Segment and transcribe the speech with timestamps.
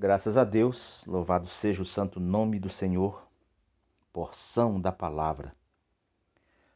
[0.00, 3.28] Graças a Deus, louvado seja o santo nome do Senhor,
[4.10, 5.54] porção da palavra.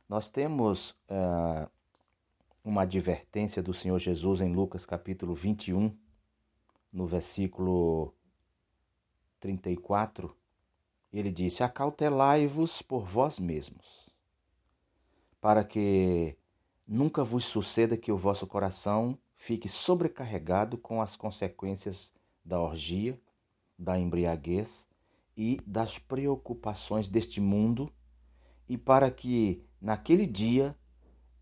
[0.07, 1.67] Nós temos uh,
[2.63, 5.97] uma advertência do Senhor Jesus em Lucas capítulo 21,
[6.93, 8.13] no versículo
[9.41, 10.37] 34.
[11.11, 14.07] Ele disse: Acautelai-vos por vós mesmos,
[15.41, 16.37] para que
[16.87, 22.13] nunca vos suceda que o vosso coração fique sobrecarregado com as consequências
[22.45, 23.19] da orgia,
[23.79, 24.87] da embriaguez
[25.37, 27.93] e das preocupações deste mundo,
[28.69, 30.77] e para que naquele dia,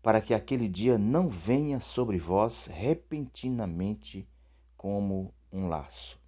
[0.01, 4.27] para que aquele dia não venha sobre vós repentinamente
[4.75, 6.19] como um laço.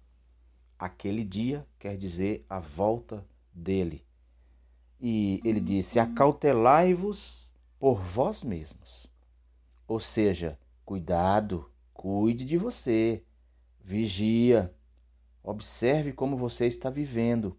[0.78, 4.04] Aquele dia quer dizer a volta dele.
[5.00, 9.10] E ele disse: Acautelai-vos por vós mesmos.
[9.86, 13.22] Ou seja, cuidado, cuide de você,
[13.86, 14.74] Vigia.
[15.44, 17.56] Observe como você está vivendo.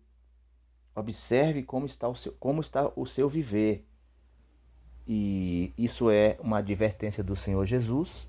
[0.93, 3.87] Observe como está o seu, como está o seu viver.
[5.07, 8.27] E isso é uma advertência do Senhor Jesus.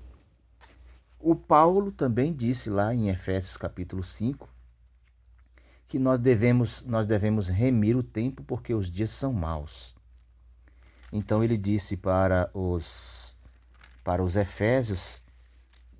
[1.19, 4.47] O Paulo também disse lá em Efésios capítulo 5
[5.85, 9.93] que nós devemos nós devemos remir o tempo porque os dias são maus.
[11.11, 13.35] Então ele disse para os
[14.05, 15.21] para os efésios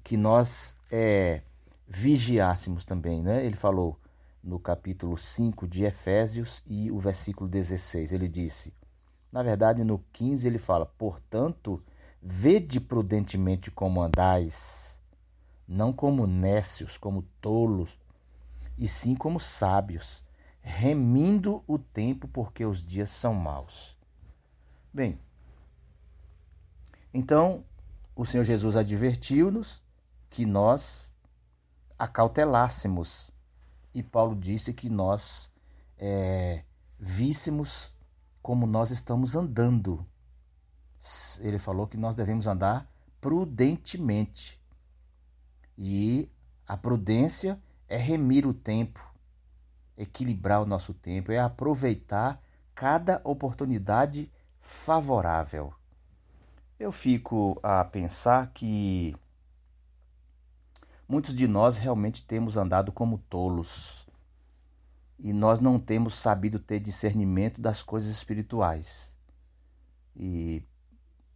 [0.02, 1.42] que nós é,
[1.90, 3.44] vigiássemos também, né?
[3.44, 4.00] Ele falou
[4.44, 8.72] no capítulo 5 de Efésios e o versículo 16, ele disse,
[9.32, 11.84] na verdade no 15 ele fala, portanto,
[12.22, 15.02] vede prudentemente como andais,
[15.67, 17.98] não como nécios, como tolos,
[18.78, 20.23] e sim como sábios,
[20.62, 23.98] remindo o tempo porque os dias são maus.
[24.94, 25.20] Bem,
[27.12, 27.64] então
[28.16, 29.84] o Senhor Jesus advertiu-nos
[30.30, 31.17] que nós
[32.00, 33.30] acautelássemos.
[33.94, 35.52] E Paulo disse que nós
[35.97, 36.64] é,
[36.97, 37.94] víssemos
[38.42, 40.05] como nós estamos andando.
[41.39, 42.89] Ele falou que nós devemos andar
[43.20, 44.60] prudentemente.
[45.77, 46.32] E
[46.67, 49.04] a prudência é remir o tempo,
[49.98, 52.42] equilibrar o nosso tempo, é aproveitar
[52.76, 54.31] cada oportunidade
[54.61, 55.73] favorável.
[56.80, 59.16] Eu fico a pensar que
[61.09, 64.08] Muitos de nós realmente temos andado como tolos
[65.17, 69.17] e nós não temos sabido ter discernimento das coisas espirituais.
[70.15, 70.61] E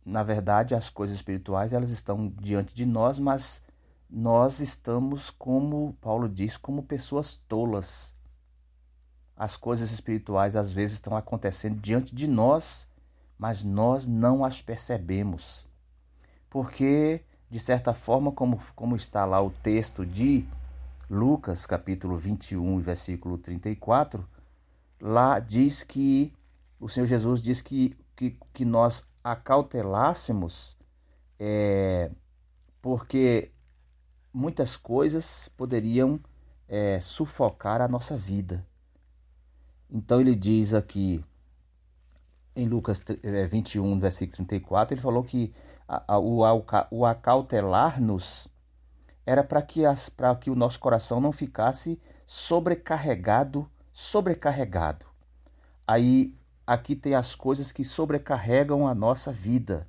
[0.06, 3.64] na verdade, as coisas espirituais elas estão diante de nós, mas
[4.08, 8.16] nós estamos como Paulo diz, como pessoas tolas.
[9.36, 12.88] As coisas espirituais às vezes estão acontecendo diante de nós,
[13.40, 15.68] mas nós não as percebemos.
[16.48, 17.24] Porque
[17.54, 20.44] de certa forma, como, como está lá o texto de
[21.08, 24.28] Lucas, capítulo 21, versículo 34,
[25.00, 26.34] lá diz que
[26.80, 30.76] o Senhor Jesus diz que, que, que nós acautelássemos,
[31.40, 32.10] é,
[32.82, 33.52] porque
[34.34, 36.20] muitas coisas poderiam
[36.68, 38.66] é, sufocar a nossa vida.
[39.92, 41.24] Então ele diz aqui,
[42.56, 43.00] em Lucas
[43.48, 45.54] 21, é, versículo 34, ele falou que
[46.92, 48.48] o, acautelar-nos
[49.26, 49.82] era para que,
[50.42, 55.06] que o nosso coração não ficasse sobrecarregado, sobrecarregado.
[55.88, 56.36] Aí
[56.66, 59.88] aqui tem as coisas que sobrecarregam a nossa vida,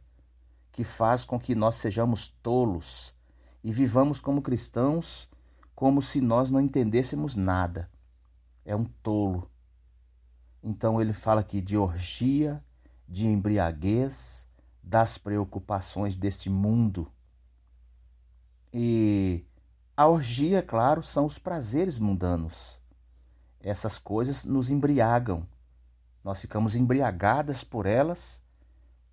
[0.70, 3.14] que faz com que nós sejamos tolos
[3.62, 5.28] e vivamos como cristãos
[5.74, 7.90] como se nós não entendêssemos nada.
[8.64, 9.50] É um tolo.
[10.62, 12.64] Então ele fala aqui de orgia,
[13.08, 14.43] de embriaguez,
[14.84, 17.10] das preocupações deste mundo.
[18.72, 19.44] E
[19.96, 22.78] a orgia, claro, são os prazeres mundanos.
[23.60, 25.46] Essas coisas nos embriagam.
[26.22, 28.42] Nós ficamos embriagadas por elas.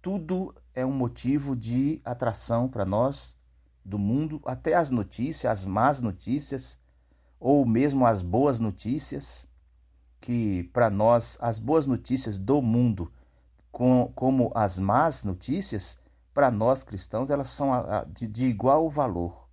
[0.01, 3.37] Tudo é um motivo de atração para nós
[3.83, 6.77] do mundo, até as notícias, as más notícias,
[7.39, 9.47] ou mesmo as boas notícias,
[10.19, 13.11] que para nós as boas notícias do mundo
[13.72, 15.97] com, como as más notícias,
[16.34, 17.72] para nós cristãos, elas são
[18.14, 19.47] de, de igual valor,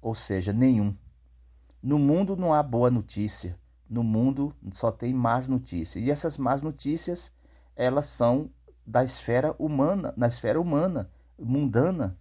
[0.00, 0.96] ou seja, nenhum.
[1.82, 3.58] No mundo não há boa notícia,
[3.88, 6.04] no mundo só tem más notícias.
[6.04, 7.32] E essas más notícias,
[7.76, 8.50] elas são
[8.86, 12.18] da esfera humana, na esfera humana, mundana,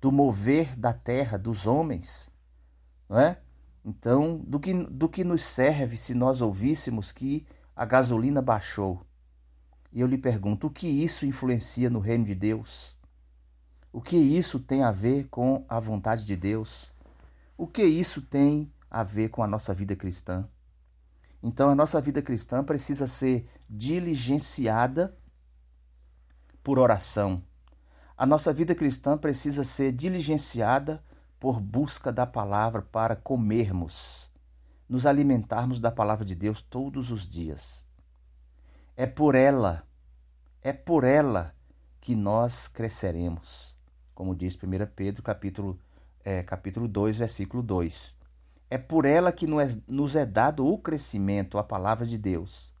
[0.00, 2.30] do mover da terra, dos homens,
[3.08, 3.40] não é?
[3.84, 9.06] Então, do que, do que nos serve se nós ouvíssemos que a gasolina baixou?
[9.92, 12.96] E eu lhe pergunto: o que isso influencia no reino de Deus?
[13.92, 16.92] O que isso tem a ver com a vontade de Deus?
[17.56, 20.46] O que isso tem a ver com a nossa vida cristã.
[21.42, 25.16] Então, a nossa vida cristã precisa ser diligenciada
[26.62, 27.42] por oração.
[28.16, 31.02] A nossa vida cristã precisa ser diligenciada
[31.38, 34.30] por busca da palavra para comermos,
[34.88, 37.85] nos alimentarmos da palavra de Deus todos os dias.
[38.98, 39.86] É por ela,
[40.62, 41.54] é por ela
[42.00, 43.76] que nós cresceremos.
[44.14, 44.58] Como diz 1
[44.96, 45.78] Pedro, capítulo,
[46.24, 48.16] é, capítulo 2, versículo 2.
[48.70, 52.72] É por ela que nos é dado o crescimento, a palavra de Deus.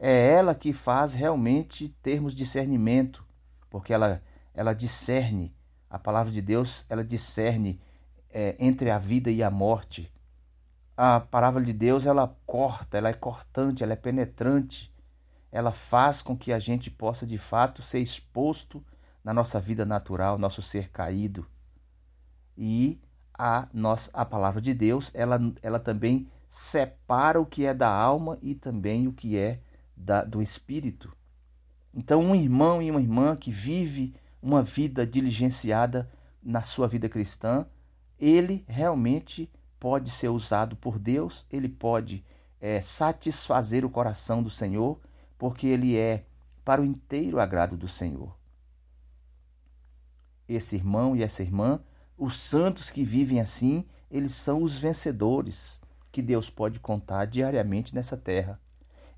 [0.00, 3.24] É ela que faz realmente termos discernimento,
[3.70, 4.20] porque ela,
[4.52, 5.54] ela discerne
[5.88, 7.80] a palavra de Deus, ela discerne
[8.30, 10.12] é, entre a vida e a morte.
[10.96, 14.92] A palavra de Deus, ela corta, ela é cortante, ela é penetrante.
[15.50, 18.84] Ela faz com que a gente possa de fato ser exposto
[19.24, 21.46] na nossa vida natural, nosso ser caído.
[22.56, 23.00] E
[23.38, 28.38] a nossa a palavra de Deus, ela, ela também separa o que é da alma
[28.40, 29.60] e também o que é
[29.96, 31.14] da, do espírito.
[31.92, 36.10] Então, um irmão e uma irmã que vive uma vida diligenciada
[36.42, 37.66] na sua vida cristã,
[38.18, 39.50] ele realmente
[39.80, 42.24] pode ser usado por Deus, ele pode
[42.60, 45.00] é, satisfazer o coração do Senhor,
[45.38, 46.24] porque ele é
[46.64, 48.36] para o inteiro agrado do Senhor.
[50.48, 51.80] Esse irmão e essa irmã,
[52.16, 55.80] os santos que vivem assim, eles são os vencedores
[56.10, 58.60] que Deus pode contar diariamente nessa terra.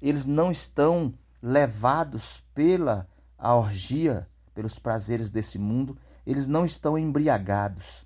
[0.00, 4.28] Eles não estão levados pela a orgia
[4.58, 8.04] pelos prazeres desse mundo, eles não estão embriagados.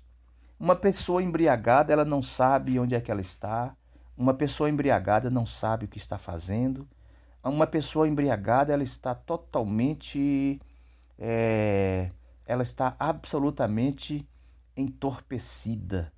[0.59, 3.75] Uma pessoa embriagada, ela não sabe onde é que ela está.
[4.15, 6.87] Uma pessoa embriagada não sabe o que está fazendo.
[7.43, 10.61] Uma pessoa embriagada, ela está totalmente.
[11.19, 12.09] É,
[12.45, 14.27] ela está absolutamente
[14.75, 16.11] entorpecida,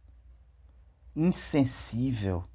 [1.16, 2.46] insensível.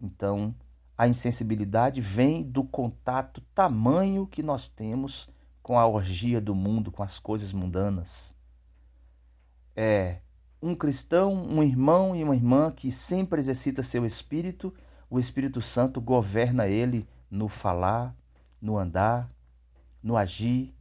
[0.00, 0.54] Então,
[0.96, 5.28] a insensibilidade vem do contato tamanho que nós temos
[5.62, 8.34] com a orgia do mundo, com as coisas mundanas.
[9.74, 10.18] É
[10.60, 14.72] um cristão, um irmão e uma irmã que sempre exercita seu espírito,
[15.10, 18.14] o Espírito Santo governa ele no falar,
[18.60, 19.30] no andar,
[20.02, 20.74] no agir,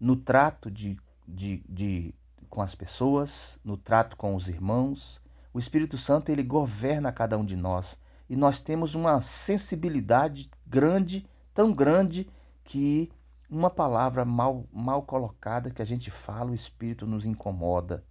[0.00, 2.14] no trato de, de, de,
[2.50, 5.22] com as pessoas, no trato com os irmãos.
[5.54, 11.24] O Espírito Santo ele governa cada um de nós e nós temos uma sensibilidade grande,
[11.54, 12.28] tão grande
[12.64, 13.08] que
[13.48, 18.04] uma palavra mal, mal colocada que a gente fala, o Espírito nos incomoda.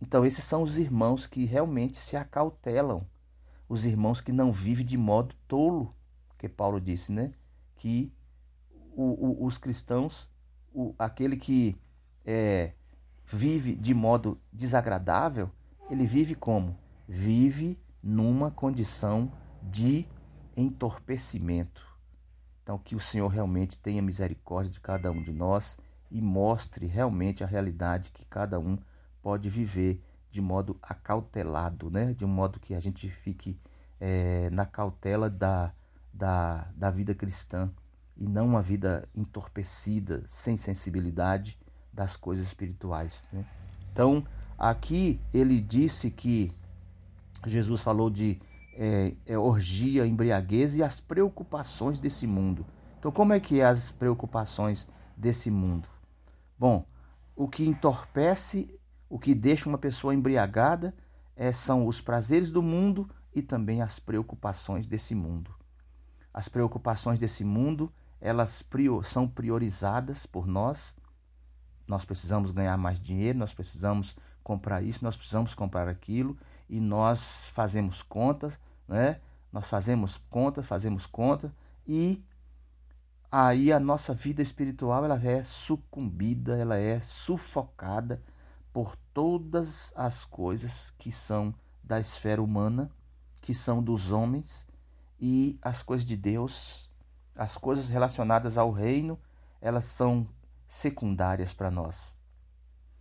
[0.00, 3.04] Então, esses são os irmãos que realmente se acautelam,
[3.68, 5.94] os irmãos que não vivem de modo tolo,
[6.44, 7.32] que Paulo disse, né?
[7.76, 8.12] Que
[8.94, 10.30] o, o, os cristãos,
[10.74, 11.74] o, aquele que
[12.24, 12.72] é,
[13.26, 15.50] vive de modo desagradável,
[15.90, 16.76] ele vive como?
[17.08, 19.32] Vive numa condição
[19.62, 20.06] de
[20.54, 21.82] entorpecimento.
[22.62, 25.78] Então, que o Senhor realmente tenha misericórdia de cada um de nós
[26.10, 28.78] e mostre realmente a realidade que cada um
[29.22, 32.12] pode viver de modo acautelado, né?
[32.12, 33.58] de modo que a gente fique
[33.98, 35.72] é, na cautela da,
[36.14, 37.70] da, da vida cristã
[38.16, 41.58] e não uma vida entorpecida, sem sensibilidade
[41.92, 43.24] das coisas espirituais.
[43.32, 43.44] Né?
[43.92, 44.24] Então,
[44.56, 46.52] aqui ele disse que
[47.44, 48.40] Jesus falou de
[48.74, 52.64] é, é, orgia, embriaguez e as preocupações desse mundo.
[52.98, 55.88] Então, como é que é as preocupações desse mundo?
[56.58, 56.86] Bom,
[57.36, 58.72] o que entorpece,
[59.08, 60.94] o que deixa uma pessoa embriagada
[61.36, 65.63] é, são os prazeres do mundo e também as preocupações desse mundo.
[66.34, 70.96] As preocupações desse mundo, elas prior, são priorizadas por nós.
[71.86, 76.36] Nós precisamos ganhar mais dinheiro, nós precisamos comprar isso, nós precisamos comprar aquilo
[76.68, 79.20] e nós fazemos contas, né?
[79.52, 81.54] Nós fazemos conta, fazemos conta
[81.86, 82.20] e
[83.30, 88.20] aí a nossa vida espiritual ela é sucumbida, ela é sufocada
[88.72, 92.90] por todas as coisas que são da esfera humana,
[93.40, 94.66] que são dos homens
[95.26, 96.90] e as coisas de Deus,
[97.34, 99.18] as coisas relacionadas ao reino,
[99.58, 100.28] elas são
[100.68, 102.14] secundárias para nós.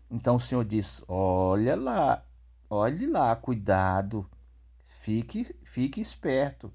[0.10, 2.26] Então o Senhor diz: olha lá,
[2.70, 4.26] olhe lá, cuidado,
[5.02, 6.72] fique, fique esperto,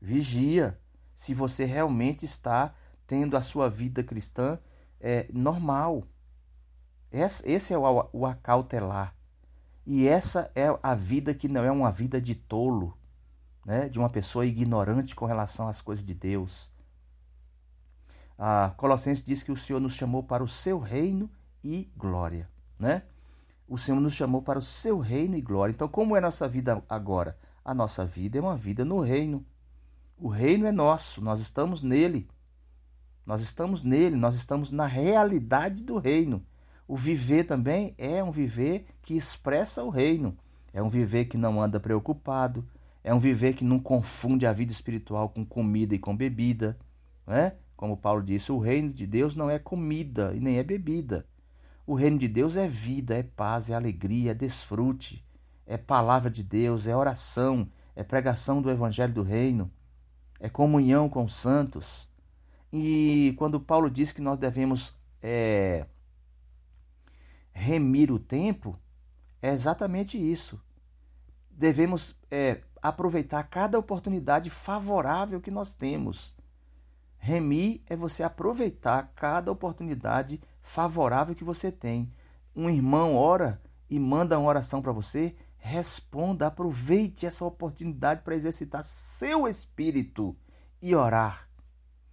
[0.00, 0.78] vigia
[1.16, 2.72] se você realmente está
[3.08, 4.56] tendo a sua vida cristã
[5.00, 6.04] é, normal.
[7.10, 9.16] Esse é o, o acautelar.
[9.84, 12.95] E essa é a vida que não é uma vida de tolo,
[13.66, 13.90] né?
[13.90, 16.70] de uma pessoa ignorante com relação às coisas de Deus.
[18.38, 21.28] A Colossenses diz que o Senhor nos chamou para o seu reino
[21.62, 22.48] e glória.
[22.78, 23.02] Né?
[23.68, 25.72] o Senhor nos chamou para o seu reino e glória.
[25.72, 27.36] Então, como é a nossa vida agora?
[27.64, 29.44] A nossa vida é uma vida no reino.
[30.16, 32.28] O reino é nosso, nós estamos nele.
[33.24, 36.44] Nós estamos nele, nós estamos na realidade do reino.
[36.86, 40.36] O viver também é um viver que expressa o reino.
[40.72, 42.64] É um viver que não anda preocupado,
[43.06, 46.76] é um viver que não confunde a vida espiritual com comida e com bebida,
[47.24, 47.52] né?
[47.76, 51.24] Como Paulo disse, o reino de Deus não é comida e nem é bebida.
[51.86, 55.24] O reino de Deus é vida, é paz, é alegria, é desfrute,
[55.64, 59.70] é palavra de Deus, é oração, é pregação do evangelho do reino,
[60.40, 62.08] é comunhão com os santos.
[62.72, 65.86] E quando Paulo diz que nós devemos é,
[67.52, 68.76] remir o tempo,
[69.40, 70.60] é exatamente isso.
[71.48, 76.36] Devemos é, aproveitar cada oportunidade favorável que nós temos.
[77.18, 82.12] Remir é você aproveitar cada oportunidade favorável que você tem.
[82.54, 88.84] Um irmão ora e manda uma oração para você, responda, aproveite essa oportunidade para exercitar
[88.84, 90.36] seu espírito
[90.80, 91.48] e orar.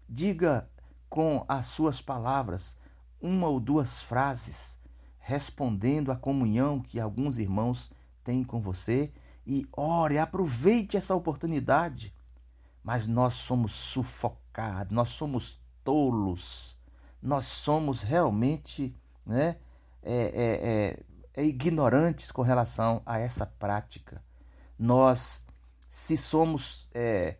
[0.08, 0.70] Diga
[1.10, 2.78] com as suas palavras
[3.22, 4.82] uma ou duas frases
[5.24, 7.90] respondendo à comunhão que alguns irmãos
[8.26, 9.10] têm com você
[9.46, 12.14] e ore, aproveite essa oportunidade.
[12.84, 16.78] Mas nós somos sufocados, nós somos tolos,
[17.22, 18.96] nós somos realmente
[19.26, 19.58] né,
[20.02, 24.22] é, é, é, é, ignorantes com relação a essa prática.
[24.78, 25.46] Nós,
[25.90, 27.38] se somos é,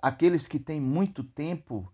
[0.00, 1.92] aqueles que têm muito tempo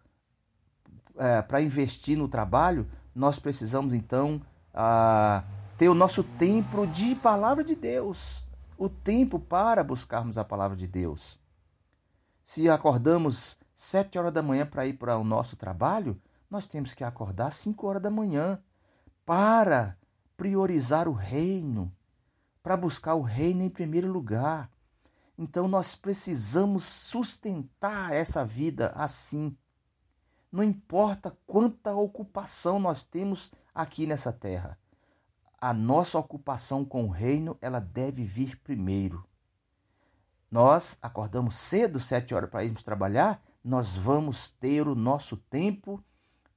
[1.16, 4.40] é, para investir no trabalho, nós precisamos então
[4.72, 5.44] a
[5.76, 8.47] ter o nosso tempo de palavra de Deus,
[8.78, 11.38] o tempo para buscarmos a palavra de Deus.
[12.44, 16.18] Se acordamos sete horas da manhã para ir para o nosso trabalho,
[16.48, 18.62] nós temos que acordar cinco horas da manhã
[19.26, 19.98] para
[20.36, 21.92] priorizar o reino,
[22.62, 24.70] para buscar o reino em primeiro lugar.
[25.36, 29.56] Então nós precisamos sustentar essa vida assim.
[30.50, 34.78] Não importa quanta ocupação nós temos aqui nessa terra.
[35.60, 39.24] A nossa ocupação com o reino, ela deve vir primeiro.
[40.50, 46.02] Nós acordamos cedo, sete horas para irmos trabalhar, nós vamos ter o nosso tempo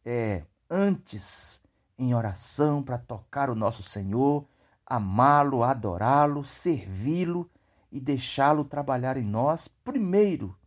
[0.05, 1.61] é, antes
[1.97, 4.47] em oração para tocar o nosso Senhor,
[4.85, 7.49] amá-lo, adorá-lo, servi-lo
[7.91, 10.57] e deixá-lo trabalhar em nós primeiro.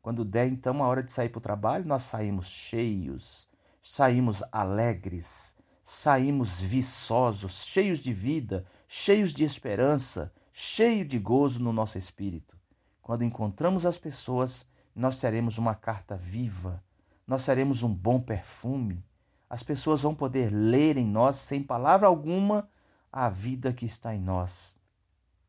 [0.00, 3.48] Quando der então a hora de sair para o trabalho, nós saímos cheios,
[3.82, 11.98] saímos alegres, saímos viçosos, cheios de vida, cheios de esperança, cheio de gozo no nosso
[11.98, 12.56] espírito.
[13.02, 16.82] Quando encontramos as pessoas, nós seremos uma carta viva,
[17.26, 19.04] nós seremos um bom perfume.
[19.48, 22.66] As pessoas vão poder ler em nós, sem palavra alguma,
[23.12, 24.78] a vida que está em nós,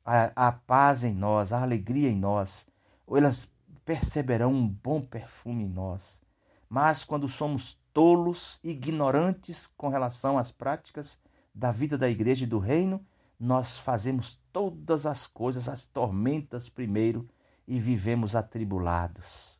[0.03, 2.67] a, a paz em nós, a alegria em nós.
[3.07, 3.49] Ou elas
[3.85, 6.21] perceberão um bom perfume em nós.
[6.69, 11.17] Mas quando somos tolos, ignorantes com relação às práticas
[11.53, 13.01] da vida da igreja e do reino,
[13.39, 17.25] nós fazemos todas as coisas, as tormentas primeiro
[17.65, 19.57] e vivemos atribulados.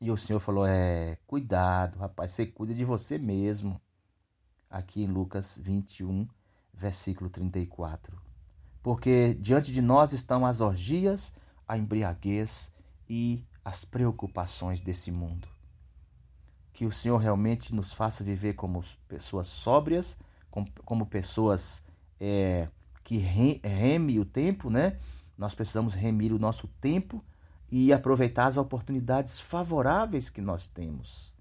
[0.00, 3.80] E o Senhor falou: é, cuidado, rapaz, você cuida de você mesmo.
[4.70, 6.28] Aqui em Lucas 21,
[6.72, 8.16] versículo 34.
[8.80, 11.34] Porque diante de nós estão as orgias,
[11.66, 12.72] a embriaguez
[13.08, 15.53] e as preocupações desse mundo
[16.74, 20.18] que o Senhor realmente nos faça viver como pessoas sóbrias,
[20.50, 21.84] como, como pessoas
[22.20, 22.68] é,
[23.04, 24.98] que reme o tempo, né?
[25.38, 27.24] Nós precisamos remir o nosso tempo
[27.70, 31.32] e aproveitar as oportunidades favoráveis que nós temos.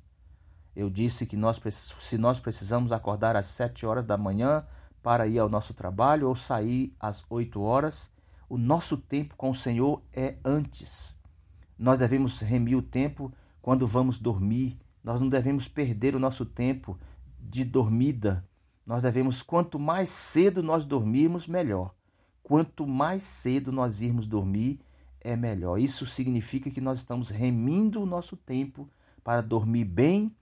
[0.75, 1.59] Eu disse que nós,
[1.99, 4.65] se nós precisamos acordar às sete horas da manhã
[5.01, 8.11] para ir ao nosso trabalho ou sair às oito horas,
[8.47, 11.17] o nosso tempo com o Senhor é antes.
[11.77, 16.97] Nós devemos remir o tempo quando vamos dormir, nós não devemos perder o nosso tempo
[17.39, 18.47] de dormida.
[18.85, 21.93] Nós devemos, quanto mais cedo nós dormirmos, melhor.
[22.41, 24.79] Quanto mais cedo nós irmos dormir,
[25.19, 25.79] é melhor.
[25.79, 28.89] Isso significa que nós estamos remindo o nosso tempo
[29.23, 30.35] para dormir bem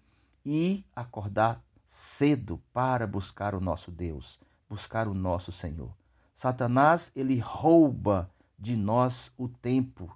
[0.45, 4.39] e acordar cedo para buscar o nosso Deus,
[4.69, 5.93] buscar o nosso Senhor.
[6.33, 10.15] Satanás, ele rouba de nós o tempo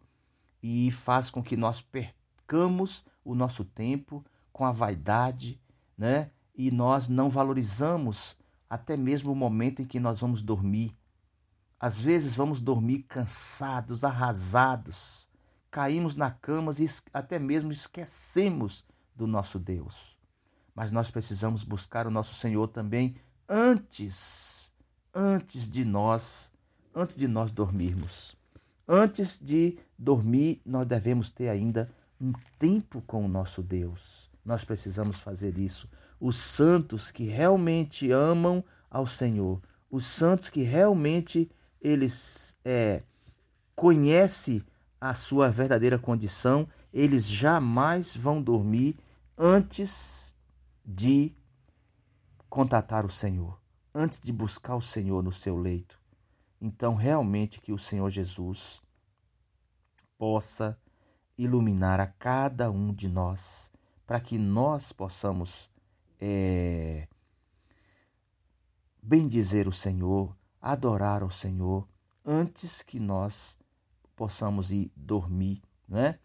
[0.62, 4.24] e faz com que nós percamos o nosso tempo
[4.56, 5.60] com a vaidade,
[5.98, 6.32] né?
[6.56, 8.38] E nós não valorizamos
[8.70, 10.96] até mesmo o momento em que nós vamos dormir.
[11.78, 15.28] Às vezes vamos dormir cansados, arrasados,
[15.70, 20.18] caímos na cama e até mesmo esquecemos do nosso Deus.
[20.74, 23.18] Mas nós precisamos buscar o nosso Senhor também
[23.50, 24.72] antes,
[25.14, 26.50] antes de nós,
[26.96, 28.38] antes de nós dormirmos.
[28.88, 34.34] Antes de dormir, nós devemos ter ainda um tempo com o nosso Deus.
[34.46, 35.90] Nós precisamos fazer isso.
[36.20, 41.50] Os santos que realmente amam ao Senhor, os santos que realmente
[41.82, 43.02] eles é,
[43.76, 44.64] conhecem
[45.02, 48.98] a sua verdadeira condição, eles jamais vão dormir
[49.38, 50.36] antes
[50.86, 51.36] de
[52.50, 53.60] contatar o Senhor,
[53.94, 56.00] antes de buscar o Senhor no seu leito.
[56.62, 58.82] Então, realmente, que o Senhor Jesus
[60.18, 60.78] possa
[61.38, 63.72] iluminar a cada um de nós,
[64.06, 65.70] para que nós possamos
[66.20, 67.08] é,
[69.02, 71.88] bendizer o Senhor, adorar o Senhor,
[72.24, 73.58] antes que nós
[74.16, 76.20] possamos ir dormir, né?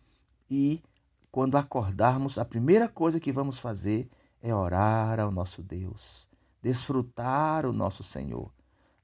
[0.51, 0.83] E
[1.31, 4.09] quando acordarmos, a primeira coisa que vamos fazer
[4.43, 6.29] é orar ao nosso Deus,
[6.63, 8.53] desfrutar o nosso Senhor.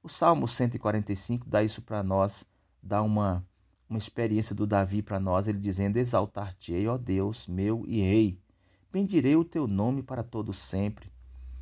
[0.01, 2.45] O Salmo 145 dá isso para nós,
[2.81, 3.45] dá uma,
[3.89, 8.39] uma experiência do Davi para nós, ele dizendo: Exaltar-te-ei, ó Deus, meu e rei.
[8.91, 11.11] Bendirei o teu nome para todo sempre.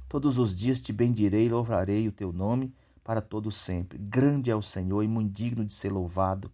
[0.08, 3.98] Todos os dias te bendirei e louvarei o teu nome para todo sempre.
[3.98, 6.52] Grande é o Senhor e muito digno de ser louvado.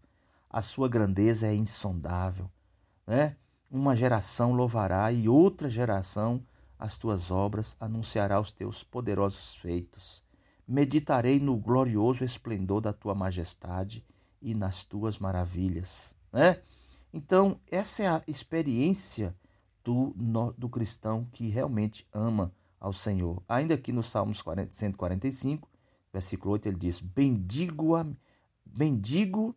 [0.50, 2.50] A sua grandeza é insondável.
[3.06, 3.36] Né?
[3.70, 6.42] Uma geração louvará e outra geração
[6.82, 10.24] as tuas obras, anunciará os teus poderosos feitos.
[10.68, 14.04] Meditarei no glorioso esplendor da tua majestade
[14.42, 16.16] e nas tuas maravilhas.
[16.34, 16.60] Né?
[17.14, 19.36] Então, essa é a experiência
[19.84, 20.14] do,
[20.58, 23.42] do cristão que realmente ama ao Senhor.
[23.48, 25.70] Ainda aqui no Salmos 40, 145,
[26.12, 28.06] versículo 8, ele diz: Bendigo, a,
[28.66, 29.56] bendigo,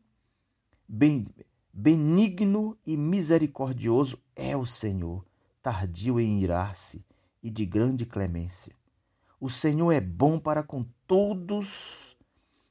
[0.86, 1.26] ben,
[1.72, 5.24] benigno e misericordioso é o Senhor,
[5.62, 7.04] tardio em irar-se
[7.42, 8.74] e de grande clemência.
[9.40, 12.16] O Senhor é bom para com todos,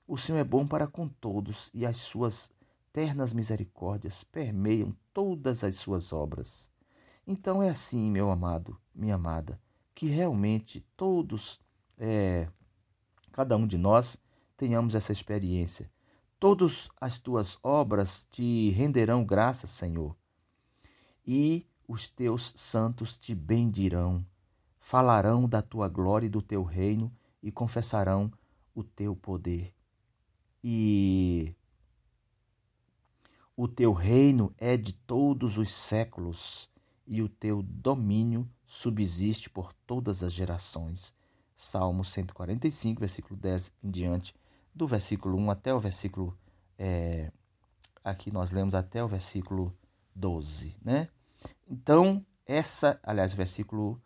[0.07, 2.51] o Senhor é bom para com todos, e as suas
[2.91, 6.72] ternas misericórdias permeiam todas as suas obras.
[7.25, 9.59] Então é assim, meu amado, minha amada,
[9.95, 11.59] que realmente todos,
[11.97, 12.49] é,
[13.31, 14.17] cada um de nós,
[14.57, 15.89] tenhamos essa experiência.
[16.39, 20.15] Todas as tuas obras te renderão graças, Senhor,
[21.25, 24.25] e os teus santos te bendirão
[24.83, 28.31] falarão da tua glória e do teu reino e confessarão
[28.75, 29.73] o teu poder.
[30.61, 31.55] E
[33.55, 36.69] o teu reino é de todos os séculos
[37.05, 41.13] e o teu domínio subsiste por todas as gerações.
[41.55, 44.35] Salmo 145, versículo 10 em diante,
[44.73, 46.37] do versículo 1 até o versículo.
[46.77, 47.31] É,
[48.03, 49.73] aqui nós lemos até o versículo
[50.15, 51.09] 12, né?
[51.67, 54.01] Então, essa, aliás, versículo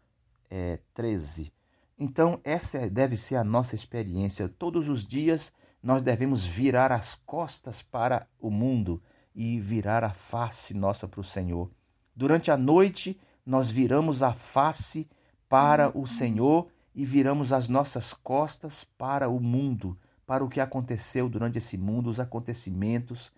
[0.50, 1.52] é, 13.
[1.98, 4.48] Então, essa deve ser a nossa experiência.
[4.48, 9.02] Todos os dias nós devemos virar as costas para o mundo
[9.34, 11.72] e virar a face nossa para o Senhor.
[12.17, 15.08] Durante a noite, nós viramos a face
[15.47, 21.30] para o Senhor e viramos as nossas costas para o mundo, para o que aconteceu
[21.30, 23.32] durante esse mundo, os acontecimentos,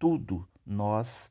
[0.00, 1.30] tudo nós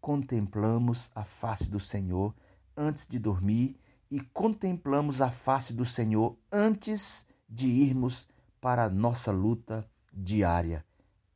[0.00, 2.34] contemplamos a face do Senhor
[2.74, 3.76] antes de dormir
[4.10, 8.26] e contemplamos a face do Senhor antes de irmos
[8.58, 10.82] para a nossa luta diária.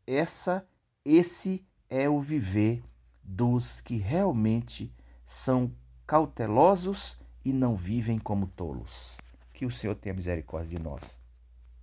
[0.06, 0.66] Essa
[1.04, 2.82] esse é o viver
[3.30, 4.92] dos que realmente
[5.24, 5.72] são
[6.04, 9.16] cautelosos e não vivem como tolos.
[9.52, 11.19] Que o Senhor tenha misericórdia de nós.